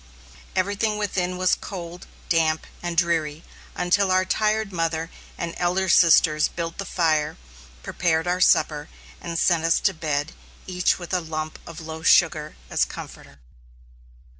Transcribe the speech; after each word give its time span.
Everything 0.55 0.97
within 0.97 1.37
was 1.37 1.53
cold, 1.53 2.07
damp, 2.27 2.65
and 2.81 2.97
dreary, 2.97 3.43
until 3.75 4.09
our 4.09 4.25
tired 4.25 4.73
mother 4.73 5.11
and 5.37 5.53
elder 5.57 5.87
sisters 5.87 6.47
built 6.47 6.79
the 6.79 6.85
fire, 6.87 7.37
prepared 7.83 8.25
our 8.25 8.41
supper, 8.41 8.89
and 9.21 9.37
sent 9.37 9.63
us 9.63 9.79
to 9.79 9.93
bed, 9.93 10.33
each 10.65 10.97
with 10.97 11.13
a 11.13 11.21
lump 11.21 11.59
of 11.67 11.79
loaf 11.79 12.07
sugar 12.07 12.55
as 12.67 12.83
comforter. 12.83 13.37